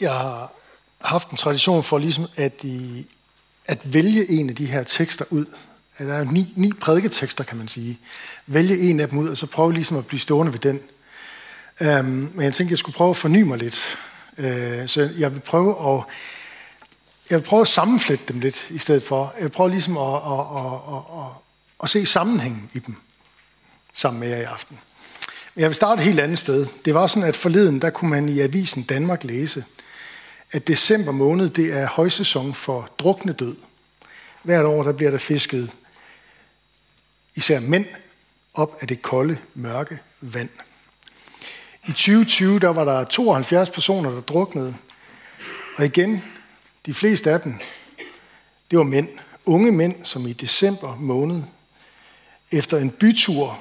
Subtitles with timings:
[0.00, 0.52] jeg har
[1.00, 3.06] haft en tradition for ligesom at, i,
[3.66, 5.46] at vælge en af de her tekster ud.
[5.98, 7.98] Der er ni, ni prædiketekster, kan man sige.
[8.46, 10.80] Vælge en af dem ud, og så prøve ligesom at blive stående ved den.
[11.80, 13.98] Um, men jeg tænkte, jeg skulle prøve at forny mig lidt.
[14.38, 14.44] Uh,
[14.86, 16.04] så jeg vil prøve at
[17.30, 19.32] jeg vil prøve at sammenflette dem lidt i stedet for.
[19.36, 21.32] Jeg vil prøve ligesom at, at, at, at, at,
[21.82, 22.94] at se sammenhængen i dem
[23.94, 24.78] sammen med jer i aften.
[25.54, 26.66] Men jeg vil starte et helt andet sted.
[26.84, 29.64] Det var sådan, at forleden, der kunne man i Avisen Danmark læse,
[30.52, 33.56] at december måned, det er højsæson for drukne død.
[34.42, 35.76] Hvert år, der bliver der fisket
[37.34, 37.86] især mænd
[38.54, 40.48] op af det kolde, mørke vand.
[41.86, 44.76] I 2020, der var der 72 personer, der druknede.
[45.76, 46.24] Og igen,
[46.86, 47.54] de fleste af dem,
[48.70, 49.08] det var mænd.
[49.46, 51.42] Unge mænd, som i december måned,
[52.52, 53.60] efter en bytur,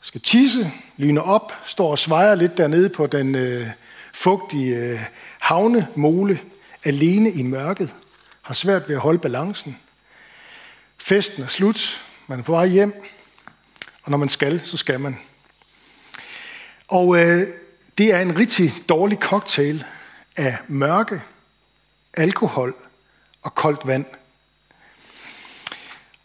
[0.00, 3.66] skal tisse, lyner op, står og svejer lidt dernede på den øh,
[4.14, 5.00] fugtige øh,
[5.48, 6.40] havnemole,
[6.84, 7.94] alene i mørket,
[8.42, 9.78] har svært ved at holde balancen.
[10.98, 13.02] Festen er slut, man er på vej hjem,
[14.02, 15.18] og når man skal, så skal man.
[16.88, 17.48] Og øh,
[17.98, 19.84] det er en rigtig dårlig cocktail
[20.36, 21.22] af mørke,
[22.14, 22.74] alkohol
[23.42, 24.04] og koldt vand.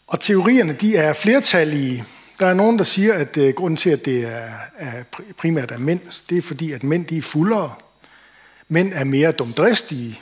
[0.06, 2.04] Og teorierne, de er flertallige.
[2.40, 5.04] Der er nogen, der siger, at øh, grunden til, at det er, er
[5.36, 7.74] primært er mænd, det er fordi, at mænd de er fuldere.
[8.68, 10.20] Mænd er mere dumdristige.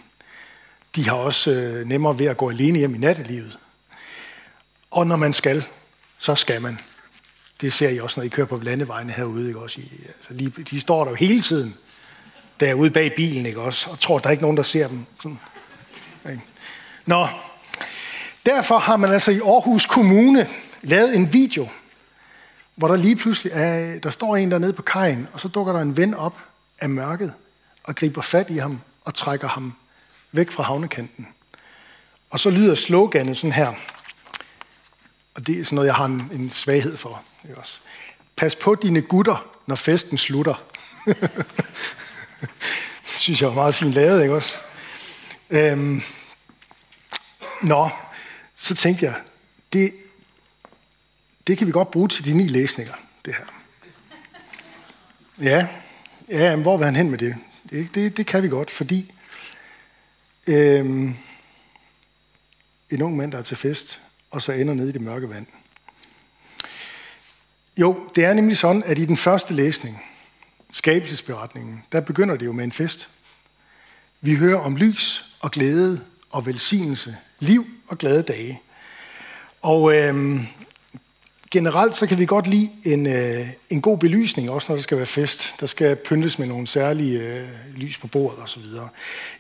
[0.97, 3.59] De har også øh, nemmere ved at gå alene hjem i nattelivet.
[4.91, 5.67] Og når man skal,
[6.19, 6.79] så skal man.
[7.61, 9.49] Det ser I også, når I kører på landevejene herude.
[9.49, 9.61] Ikke?
[9.61, 11.75] Også I, altså, lige, de står der jo hele tiden
[12.61, 13.61] derude bag bilen, ikke?
[13.61, 15.05] Også, og tror, der er ikke nogen, der ser dem.
[15.23, 15.39] Sådan
[17.07, 17.27] Nå,
[18.47, 20.49] derfor har man altså i Aarhus Kommune
[20.83, 21.69] lavet en video,
[22.75, 25.81] hvor der lige pludselig er, der står en dernede på kajen, og så dukker der
[25.81, 26.39] en ven op
[26.81, 27.33] af mørket
[27.85, 29.75] og griber fat i ham og trækker ham
[30.33, 31.29] væk fra havnekanten.
[32.31, 33.73] Og så lyder sloganet sådan her,
[35.35, 37.23] og det er sådan noget, jeg har en, en svaghed for.
[37.45, 37.81] Ikke også?
[38.37, 40.63] Pas på dine gutter, når festen slutter.
[43.03, 44.59] det synes jeg var meget fint lavet, ikke også?
[45.51, 46.03] Øhm,
[47.63, 47.91] nå,
[48.57, 49.15] så tænkte jeg,
[49.73, 49.93] det,
[51.47, 53.45] det kan vi godt bruge til de ni læsninger, det her.
[55.41, 55.69] Ja,
[56.29, 57.37] ja men hvor vil han hen med det?
[57.73, 59.15] Det, det, det kan vi godt, fordi
[60.47, 61.15] øhm,
[62.91, 64.01] en ung mand, der er til fest,
[64.31, 65.47] og så ender ned i det mørke vand.
[67.77, 70.03] Jo, det er nemlig sådan, at i den første læsning,
[70.73, 73.09] skabelsesberetningen, der begynder det jo med en fest.
[74.21, 78.61] Vi hører om lys og glæde og velsignelse, liv og glade dage.
[79.63, 80.41] Og øh,
[81.53, 84.97] generelt så kan vi godt lide en, øh, en god belysning, også når der skal
[84.97, 85.55] være fest.
[85.61, 88.63] Der skal pyntes med nogle særlige øh, lys på bordet osv.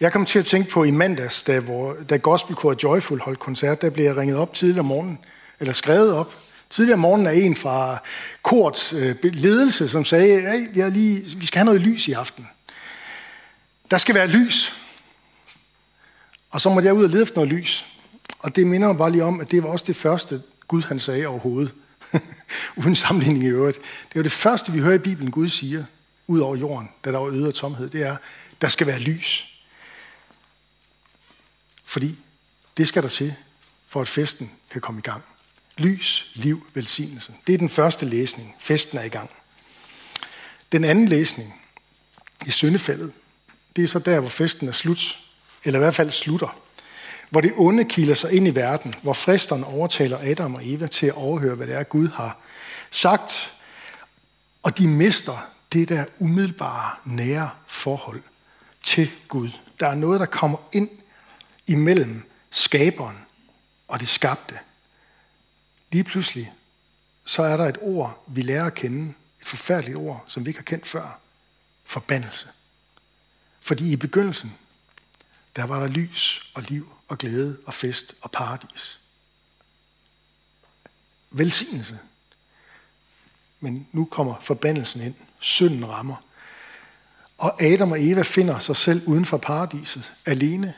[0.00, 3.82] Jeg kom til at tænke på i mandags, da, hvor, da Gospelkor Joyful holdt koncert,
[3.82, 5.18] der blev jeg ringet op tidligere om morgenen,
[5.60, 6.34] eller skrevet op.
[6.70, 7.98] Tidligere om morgenen er en fra
[8.42, 12.48] korts øh, ledelse, som sagde, hey, vi, lige, vi skal have noget lys i aften.
[13.90, 14.72] Der skal være lys.
[16.50, 17.86] Og så måtte jeg ud og lede efter noget lys.
[18.38, 20.98] Og det minder mig bare lige om, at det var også det første, Gud han
[20.98, 21.72] sagde overhovedet.
[22.76, 23.78] Uden sammenligning i øvrigt.
[23.78, 25.84] Det var det første, vi hører i Bibelen, Gud siger,
[26.26, 27.88] ud over jorden, da der var øde og tomhed.
[27.88, 28.16] Det er,
[28.60, 29.46] der skal være lys.
[31.84, 32.18] Fordi
[32.76, 33.34] det skal der til,
[33.86, 35.22] for at festen kan komme i gang.
[35.78, 37.34] Lys, liv, velsignelse.
[37.46, 38.54] Det er den første læsning.
[38.60, 39.30] Festen er i gang.
[40.72, 41.62] Den anden læsning
[42.46, 43.12] i syndefaldet,
[43.76, 45.18] det er så der, hvor festen er slut
[45.64, 46.61] eller i hvert fald slutter,
[47.32, 51.06] hvor det onde kilder sig ind i verden, hvor fristeren overtaler Adam og Eva til
[51.06, 52.38] at overhøre, hvad det er, Gud har
[52.90, 53.52] sagt,
[54.62, 58.22] og de mister det der umiddelbare, nære forhold
[58.82, 59.50] til Gud.
[59.80, 60.90] Der er noget, der kommer ind
[61.66, 63.18] imellem skaberen
[63.88, 64.58] og det skabte.
[65.92, 66.52] Lige pludselig,
[67.24, 70.60] så er der et ord, vi lærer at kende, et forfærdeligt ord, som vi ikke
[70.60, 71.18] har kendt før.
[71.84, 72.48] Forbandelse.
[73.60, 74.56] Fordi i begyndelsen,
[75.56, 79.00] der var der lys og liv og glæde og fest og paradis.
[81.30, 81.98] Velsignelse.
[83.60, 85.14] Men nu kommer forbandelsen ind.
[85.40, 86.16] Synden rammer.
[87.38, 90.74] Og Adam og Eva finder sig selv uden for paradiset, alene,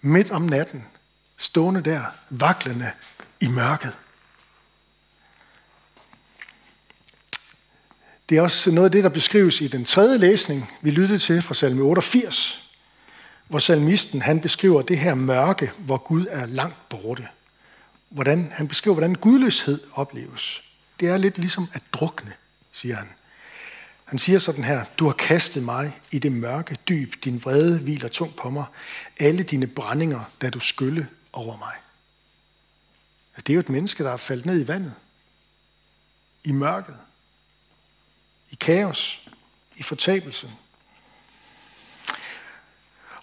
[0.00, 0.84] midt om natten,
[1.36, 2.92] stående der, vaklende
[3.40, 3.96] i mørket.
[8.28, 11.42] Det er også noget af det, der beskrives i den tredje læsning, vi lyttede til
[11.42, 12.69] fra salme 88,
[13.50, 17.28] hvor salmisten han beskriver det her mørke, hvor Gud er langt borte.
[18.08, 20.62] Hvordan, han beskriver, hvordan gudløshed opleves.
[21.00, 22.32] Det er lidt ligesom at drukne,
[22.72, 23.08] siger han.
[24.04, 28.08] Han siger sådan her, du har kastet mig i det mørke dyb, din vrede hviler
[28.08, 28.64] tungt på mig,
[29.20, 31.74] alle dine brændinger, da du skylle over mig.
[33.36, 34.94] Det er jo et menneske, der er faldet ned i vandet,
[36.44, 36.96] i mørket,
[38.50, 39.28] i kaos,
[39.76, 40.50] i fortabelsen,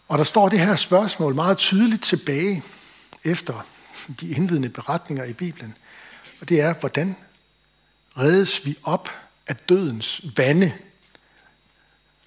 [0.07, 2.63] og der står det her spørgsmål meget tydeligt tilbage
[3.23, 3.67] efter
[4.21, 5.77] de indledende beretninger i Bibelen.
[6.41, 7.15] Og det er, hvordan
[8.17, 9.09] reddes vi op
[9.47, 10.73] af dødens vande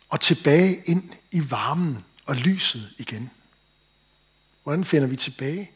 [0.09, 3.31] og tilbage ind i varmen og lyset igen?
[4.62, 5.71] Hvordan finder vi tilbage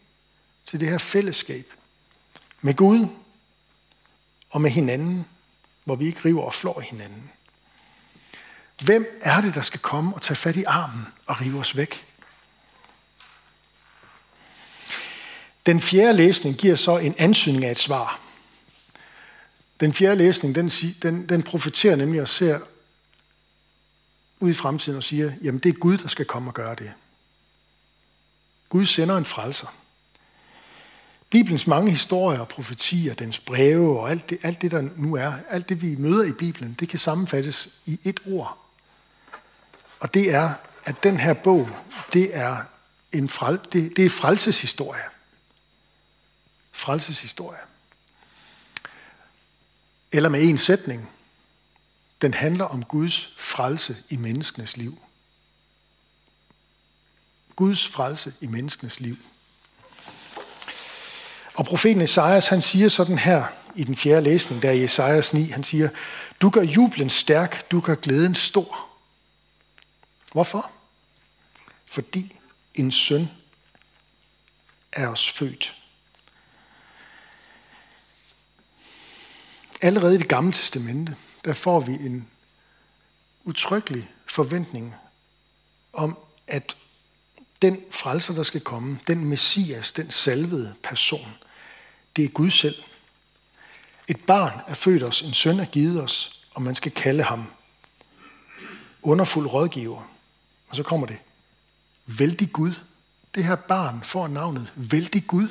[0.65, 1.73] til det her fællesskab
[2.61, 3.06] med Gud
[4.51, 5.27] og med hinanden,
[5.85, 7.31] hvor vi ikke river og flår hinanden?
[8.82, 12.06] Hvem er det, der skal komme og tage fat i armen og rive os væk?
[15.67, 18.21] Den fjerde læsning giver så en ansøgning af et svar.
[19.81, 20.69] Den fjerde læsning, den,
[21.03, 22.61] den, den profeterer nemlig og ser
[24.41, 26.93] ud i fremtiden og siger, jamen det er Gud, der skal komme og gøre det.
[28.69, 29.75] Gud sender en frelser.
[31.31, 35.32] Bibelens mange historier og profetier, dens breve og alt det, alt det, der nu er,
[35.49, 38.63] alt det, vi møder i Bibelen, det kan sammenfattes i et ord.
[40.05, 40.51] Og det er,
[40.85, 41.69] at den her bog,
[42.12, 42.56] det er
[43.12, 45.03] en frel, det, det er frelseshistorie.
[46.73, 47.59] Frelseshistorie.
[50.12, 51.11] Eller med en sætning.
[52.23, 54.99] Den handler om Guds frelse i menneskenes liv.
[57.56, 59.17] Guds frelse i menneskenes liv.
[61.55, 65.49] Og profeten Esajas, han siger sådan her i den fjerde læsning, der i Esajas 9,
[65.49, 65.89] han siger,
[66.41, 68.94] du gør jublen stærk, du gør glæden stor.
[70.34, 70.72] Hvorfor?
[71.86, 72.38] Fordi
[72.75, 73.28] en søn
[74.92, 75.76] er os født.
[79.82, 82.28] Allerede i det gamle testamente, der får vi en
[83.44, 84.94] utryggelig forventning
[85.92, 86.76] om, at
[87.62, 91.34] den frelser, der skal komme, den messias, den salvede person,
[92.16, 92.82] det er Gud selv.
[94.08, 97.46] Et barn er født os, en søn er givet os, og man skal kalde ham
[99.02, 100.13] underfuld rådgiver.
[100.75, 101.19] Og så kommer det.
[102.06, 102.75] Vældig Gud.
[103.35, 105.49] Det her barn får navnet Vældig Gud.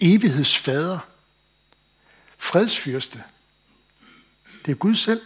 [0.00, 0.98] Evighedsfader.
[2.38, 3.24] Fredsfyrste.
[4.64, 5.20] Det er Gud selv.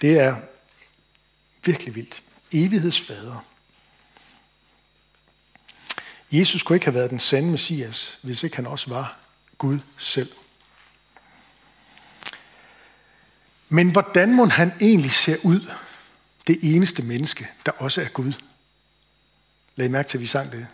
[0.00, 0.36] Det er
[1.64, 2.22] virkelig vildt.
[2.52, 3.44] Evighedsfader.
[6.32, 9.18] Jesus kunne ikke have været den sande Messias, hvis ikke han også var
[9.58, 10.32] Gud selv.
[13.74, 15.60] Men hvordan må han egentlig se ud,
[16.46, 18.32] det eneste menneske, der også er Gud?
[19.76, 20.66] Lad I mærke til, at vi sang det.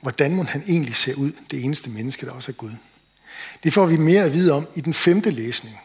[0.00, 2.70] Hvordan må han egentlig se ud, det eneste menneske, der også er Gud?
[3.64, 5.80] Det får vi mere at vide om i den femte læsning.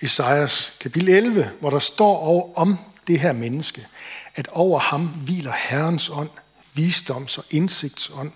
[0.00, 3.86] Esajas kapitel 11, hvor der står om det her menneske,
[4.34, 6.30] at over ham hviler Herrens ånd,
[6.78, 8.32] visdoms- og indsigtsånd,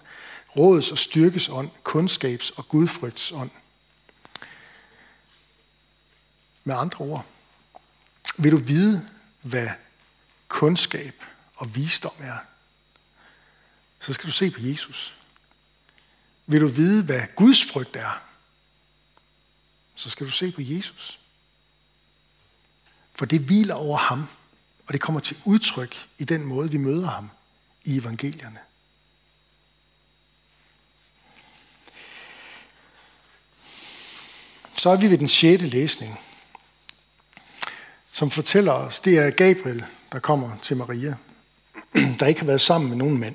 [0.56, 3.50] råds- og styrkesånd, kundskabs- og gudfrygtsånd.
[6.64, 7.26] Med andre ord,
[8.38, 9.08] vil du vide,
[9.42, 9.68] hvad
[10.48, 11.24] kundskab
[11.56, 12.36] og visdom er,
[14.00, 15.14] så skal du se på Jesus.
[16.46, 18.22] Vil du vide, hvad Guds frygt er,
[19.94, 21.18] så skal du se på Jesus.
[23.12, 24.26] For det hviler over ham,
[24.86, 27.30] og det kommer til udtryk i den måde, vi møder ham
[27.84, 28.58] i evangelierne.
[34.76, 36.18] Så er vi ved den sjette læsning
[38.20, 41.16] som fortæller os, det er Gabriel, der kommer til Maria,
[42.20, 43.34] der ikke har været sammen med nogen mænd,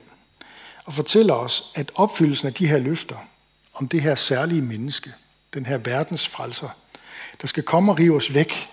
[0.86, 3.18] og fortæller os, at opfyldelsen af de her løfter
[3.74, 5.13] om det her særlige menneske,
[5.54, 6.70] den her verdens frelser,
[7.42, 8.70] der skal komme og rive os væk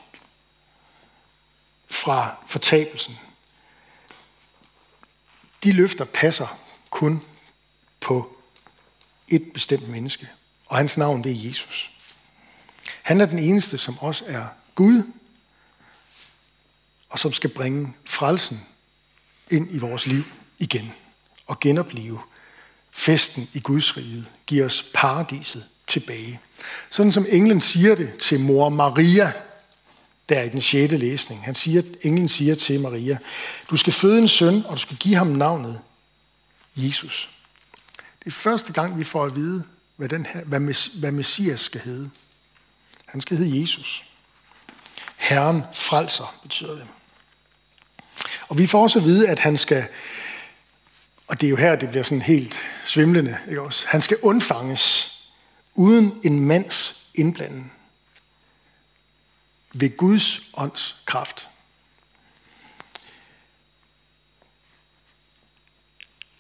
[1.91, 3.19] fra fortabelsen.
[5.65, 6.59] De løfter passer
[6.91, 7.23] kun
[8.01, 8.37] på
[9.29, 10.29] et bestemt menneske,
[10.67, 11.91] og hans navn det er Jesus.
[13.03, 15.03] Han er den eneste, som også er Gud,
[17.13, 18.67] og som skal bringe frelsen
[19.51, 20.25] ind i vores liv
[20.59, 20.93] igen
[21.47, 22.21] og genopleve
[22.91, 26.41] festen i Guds rige, giver os paradiset tilbage.
[26.91, 29.33] Sådan som englen siger det til mor Maria,
[30.29, 31.45] der i den sjette læsning.
[31.45, 33.19] Han siger, englen siger til Maria,
[33.71, 35.81] du skal føde en søn, og du skal give ham navnet
[36.77, 37.31] Jesus.
[38.19, 39.65] Det er første gang, vi får at vide,
[39.97, 40.45] hvad, den her,
[40.95, 42.11] hvad Messias skal hedde.
[43.07, 44.05] Han skal hedde Jesus.
[45.17, 46.87] Herren frelser, betyder det.
[48.53, 49.87] Og vi får også at vide, at han skal,
[51.27, 53.87] og det er jo her, det bliver sådan helt svimlende, ikke også?
[53.89, 55.13] Han skal undfanges
[55.75, 57.73] uden en mands indblanden.
[59.73, 61.49] ved Guds ånds kraft.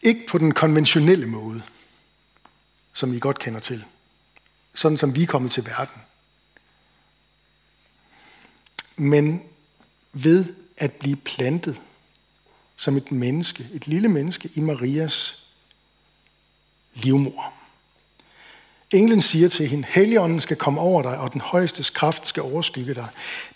[0.03, 1.63] Ikke på den konventionelle måde,
[2.93, 3.85] som I godt kender til.
[4.75, 6.03] Sådan som vi er kommet til verden.
[8.97, 9.43] Men
[10.13, 11.81] ved at blive plantet
[12.77, 15.45] som et menneske, et lille menneske i Marias
[16.95, 17.53] livmor.
[18.91, 22.95] Englen siger til hende, Helligånden skal komme over dig, og den højeste kraft skal overskygge
[22.95, 23.09] dig.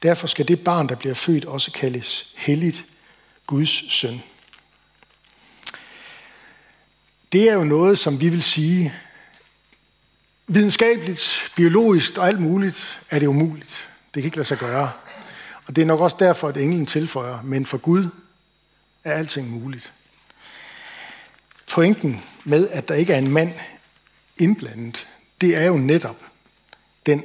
[0.02, 2.84] Derfor skal det barn, der bliver født, også kaldes helligt
[3.46, 4.22] Guds søn.
[7.32, 8.94] Det er jo noget, som vi vil sige,
[10.46, 13.88] videnskabeligt, biologisk og alt muligt, er det umuligt.
[14.14, 14.92] Det kan ikke lade sig gøre.
[15.66, 18.08] Og det er nok også derfor, at englen tilføjer, men for Gud
[19.06, 19.92] er alting muligt.
[21.70, 23.52] Pointen med, at der ikke er en mand
[24.36, 25.08] indblandet,
[25.40, 26.22] det er jo netop
[27.06, 27.24] den,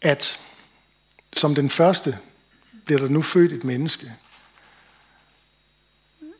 [0.00, 0.40] at
[1.32, 2.18] som den første
[2.84, 4.12] bliver der nu født et menneske,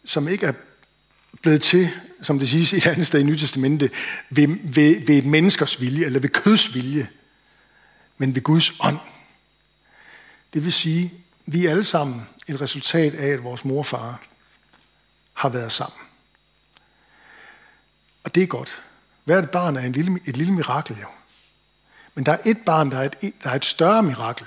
[0.05, 0.52] som ikke er
[1.43, 1.90] blevet til,
[2.23, 3.90] som det siges et andet sted i Nye Testamente,
[4.31, 7.09] ved, ved, ved et menneskers vilje, eller ved køds vilje,
[8.19, 8.99] men ved Guds ånd.
[10.55, 11.12] Det vil sige,
[11.47, 14.21] vi alle sammen et resultat af, at vores mor og far
[15.33, 16.00] har været sammen.
[18.25, 18.83] Og det er godt.
[19.25, 21.09] Hvert barn er en lille, et lille mirakel, jo.
[22.14, 24.47] Men der er et barn, der er et, der er et større mirakel.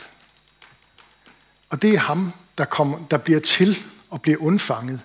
[1.69, 5.01] Og det er ham, der, kommer, der bliver til og bliver undfanget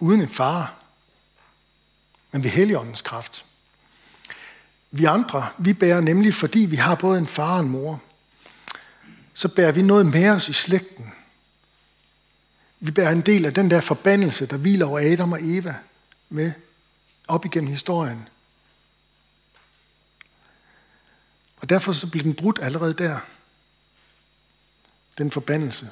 [0.00, 0.74] uden en far,
[2.30, 3.44] men ved Helligåndens kraft.
[4.90, 8.02] Vi andre, vi bærer nemlig, fordi vi har både en far og en mor,
[9.38, 11.12] så bærer vi noget med os i slægten.
[12.80, 15.74] Vi bærer en del af den der forbandelse, der hviler over Adam og Eva
[16.28, 16.52] med
[17.28, 18.28] op igennem historien.
[21.56, 23.18] Og derfor så bliver den brudt allerede der.
[25.18, 25.90] Den forbandelse.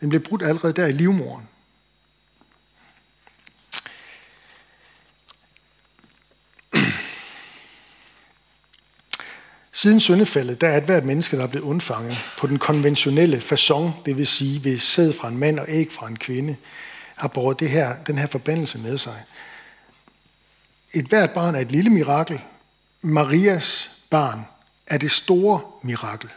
[0.00, 1.48] Den bliver brudt allerede der i livmoren.
[9.82, 13.90] Siden syndefaldet, der er et hvert menneske, der er blevet undfanget på den konventionelle façon,
[14.06, 16.56] det vil sige ved sæd fra en mand og æg fra en kvinde,
[17.16, 19.22] har båret det her, den her forbandelse med sig.
[20.92, 22.40] Et hvert barn er et lille mirakel.
[23.02, 24.46] Marias barn
[24.86, 26.30] er det store mirakel.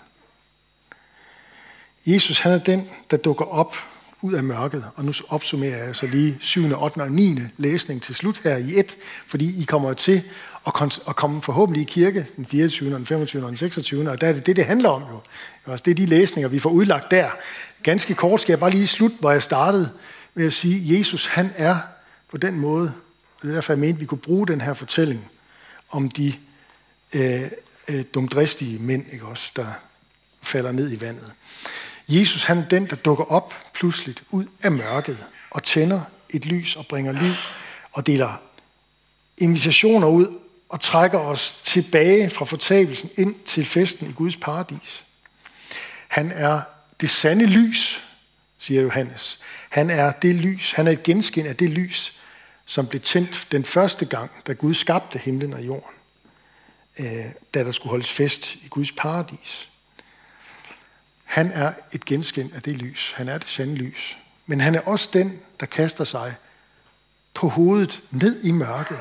[2.06, 3.76] Jesus han er den, der dukker op
[4.22, 4.86] ud af mørket.
[4.96, 7.02] Og nu opsummerer jeg så lige 7., 8.
[7.02, 7.40] og 9.
[7.58, 8.98] læsning til slut her i et,
[9.28, 10.24] fordi I kommer til
[10.64, 13.44] og, og komme forhåbentlig i kirke den 24., den 25.
[13.44, 14.10] og den 26.
[14.10, 15.20] Og der er det det, det handler om jo.
[15.76, 17.30] Det er de læsninger, vi får udlagt der.
[17.84, 19.92] Ganske kort skal jeg bare lige slutte, hvor jeg startede
[20.34, 21.78] med at sige, at Jesus han er
[22.32, 22.94] på den måde,
[23.36, 25.30] og det er derfor, jeg mente, at vi kunne bruge den her fortælling
[25.90, 26.34] om de
[27.14, 27.42] øh,
[27.88, 29.68] øh, dumdristige mænd, ikke også, der
[30.42, 31.32] falder ned i vandet.
[32.08, 35.18] Jesus han er den, der dukker op pludseligt ud af mørket
[35.52, 37.34] og tænder et lys og bringer liv
[37.92, 38.42] og deler
[39.38, 40.40] invitationer ud
[40.74, 45.06] og trækker os tilbage fra fortabelsen ind til festen i Guds paradis.
[46.08, 46.62] Han er
[47.02, 48.02] det sande lys,
[48.58, 49.40] siger Johannes.
[49.70, 52.20] Han er det lys, han er et genskin af det lys,
[52.66, 55.96] som blev tændt den første gang, da Gud skabte himlen og jorden,
[57.00, 59.70] øh, da der skulle holdes fest i Guds paradis.
[61.24, 63.14] Han er et genskin af det lys.
[63.16, 64.18] Han er det sande lys.
[64.46, 66.36] Men han er også den, der kaster sig
[67.34, 69.00] på hovedet ned i mørket.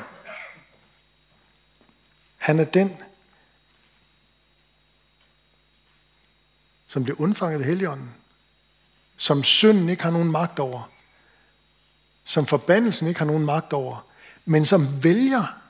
[2.42, 2.96] Han er den,
[6.86, 8.14] som bliver undfanget ved Helligånden,
[9.16, 10.90] som synden ikke har nogen magt over,
[12.24, 14.06] som forbandelsen ikke har nogen magt over,
[14.44, 15.60] men som vælger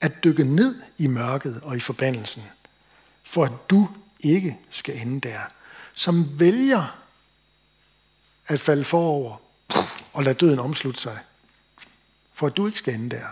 [0.00, 2.42] at dykke ned i mørket og i forbandelsen,
[3.22, 3.88] for at du
[4.20, 5.40] ikke skal ende der
[5.98, 6.98] som vælger
[8.46, 9.36] at falde forover
[10.12, 11.18] og lade døden omslutte sig,
[12.32, 13.26] for at du ikke skal ende der.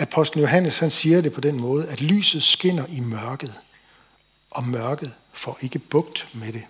[0.00, 3.54] Apostlen Johannes han siger det på den måde, at lyset skinner i mørket,
[4.50, 6.62] og mørket får ikke bugt med det.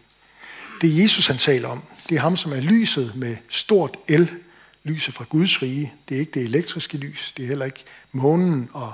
[0.81, 1.83] Det er Jesus, han taler om.
[2.09, 4.23] Det er ham, som er lyset med stort L,
[4.85, 5.93] lyset fra Guds rige.
[6.09, 8.93] Det er ikke det elektriske lys, det er heller ikke månen og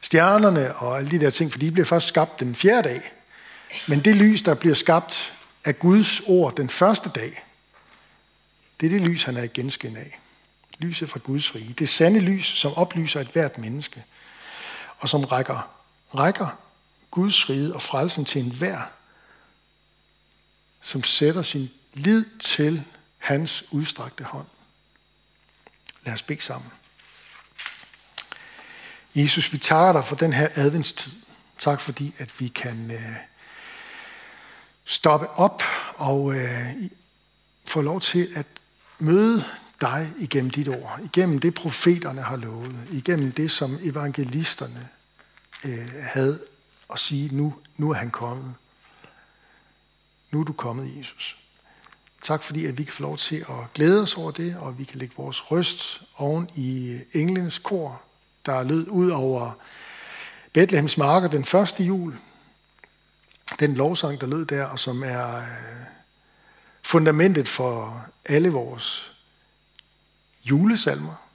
[0.00, 3.12] stjernerne og alle de der ting, for de bliver først skabt den fjerde dag.
[3.88, 7.44] Men det lys, der bliver skabt af Guds ord den første dag,
[8.80, 10.18] det er det lys, han er i genskin af.
[10.78, 11.72] Lyset fra Guds rige.
[11.72, 14.04] Det sande lys, som oplyser et hvert menneske,
[14.98, 15.70] og som rækker,
[16.14, 16.48] rækker
[17.10, 18.80] Guds rige og frelsen til enhver,
[20.80, 22.84] som sætter sin lid til
[23.18, 24.46] hans udstrakte hånd.
[26.02, 26.72] Lad os bede sammen.
[29.14, 31.12] Jesus, vi takker dig for den her adventstid.
[31.58, 33.16] Tak fordi, at vi kan øh,
[34.84, 35.62] stoppe op
[35.96, 36.74] og øh,
[37.64, 38.46] få lov til at
[38.98, 39.44] møde
[39.80, 44.88] dig igennem dit ord, igennem det profeterne har lovet, igennem det, som evangelisterne
[45.64, 46.40] øh, havde
[46.92, 48.54] at sige, nu, nu er han kommet.
[50.30, 51.36] Nu er du kommet, Jesus.
[52.22, 54.84] Tak fordi, at vi kan få lov til at glæde os over det, og vi
[54.84, 58.02] kan lægge vores røst oven i englenes kor,
[58.46, 59.52] der lød ud over
[60.52, 62.16] Bethlehems marker den første jul.
[63.60, 65.44] Den lovsang, der lød der, og som er øh,
[66.82, 69.13] fundamentet for alle vores
[70.44, 71.28] julesalmer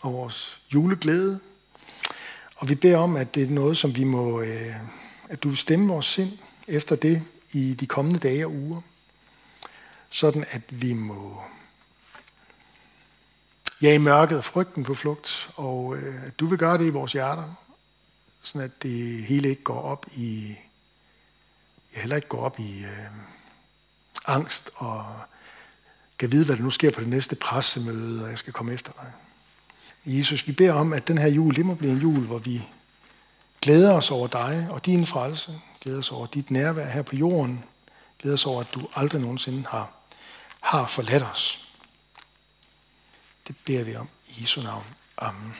[0.00, 1.40] og vores juleglæde.
[2.56, 4.74] Og vi beder om, at det er noget, som vi må, øh,
[5.28, 6.38] at du vil stemme vores sind
[6.68, 7.22] efter det
[7.52, 8.80] i de kommende dage og uger.
[10.10, 11.42] Sådan at vi må
[13.82, 17.12] jage mørket og frygten på flugt, og øh, at du vil gøre det i vores
[17.12, 17.54] hjerter,
[18.42, 20.54] sådan at det hele ikke går op i,
[21.94, 23.10] ja, heller ikke går op i øh,
[24.26, 25.06] angst og
[26.18, 28.92] kan vide, hvad der nu sker på det næste pressemøde, og jeg skal komme efter
[28.92, 29.12] dig.
[30.04, 32.62] Jesus, vi beder om, at den her jul, det må blive en jul, hvor vi
[33.62, 37.64] glæder os over dig og din frelse, glæder os over dit nærvær her på jorden,
[38.18, 39.92] glæder os over, at du aldrig nogensinde har,
[40.60, 41.68] har forladt os.
[43.48, 44.84] Det beder vi om i Jesu navn.
[45.18, 45.54] Amen.